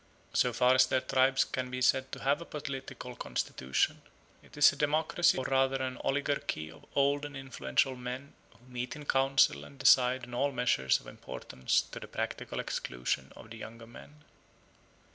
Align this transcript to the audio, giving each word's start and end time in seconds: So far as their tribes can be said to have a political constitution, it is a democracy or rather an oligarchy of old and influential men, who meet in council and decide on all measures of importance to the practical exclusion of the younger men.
So 0.33 0.51
far 0.51 0.73
as 0.73 0.87
their 0.87 0.99
tribes 1.01 1.43
can 1.45 1.69
be 1.69 1.79
said 1.79 2.11
to 2.11 2.23
have 2.23 2.41
a 2.41 2.45
political 2.45 3.15
constitution, 3.15 4.01
it 4.41 4.57
is 4.57 4.73
a 4.73 4.75
democracy 4.75 5.37
or 5.37 5.43
rather 5.45 5.79
an 5.79 5.97
oligarchy 5.97 6.71
of 6.71 6.87
old 6.95 7.23
and 7.23 7.37
influential 7.37 7.95
men, 7.95 8.33
who 8.49 8.65
meet 8.65 8.95
in 8.95 9.05
council 9.05 9.63
and 9.63 9.77
decide 9.77 10.23
on 10.25 10.33
all 10.33 10.51
measures 10.51 10.99
of 10.99 11.05
importance 11.05 11.81
to 11.81 11.99
the 11.99 12.07
practical 12.07 12.59
exclusion 12.59 13.31
of 13.35 13.51
the 13.51 13.57
younger 13.57 13.85
men. 13.85 14.23